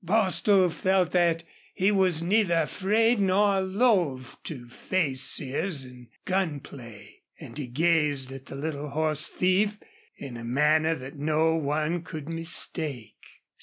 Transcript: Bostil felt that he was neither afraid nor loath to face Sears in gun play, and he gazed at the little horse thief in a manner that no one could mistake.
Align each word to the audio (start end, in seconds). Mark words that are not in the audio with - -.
Bostil 0.03 0.71
felt 0.71 1.11
that 1.11 1.43
he 1.75 1.91
was 1.91 2.23
neither 2.23 2.63
afraid 2.63 3.19
nor 3.19 3.61
loath 3.61 4.41
to 4.45 4.67
face 4.67 5.21
Sears 5.21 5.85
in 5.85 6.07
gun 6.25 6.59
play, 6.59 7.21
and 7.39 7.55
he 7.55 7.67
gazed 7.67 8.31
at 8.31 8.47
the 8.47 8.55
little 8.55 8.89
horse 8.89 9.27
thief 9.27 9.77
in 10.17 10.37
a 10.37 10.43
manner 10.43 10.95
that 10.95 11.19
no 11.19 11.53
one 11.55 12.01
could 12.01 12.27
mistake. 12.27 13.41